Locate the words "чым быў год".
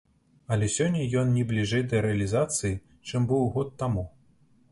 3.11-3.69